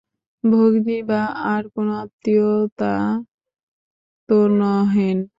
[0.43, 1.21] ভগ্নী বা
[1.45, 2.49] আর কোনো আত্মীয়া
[4.29, 5.17] তো নহেন?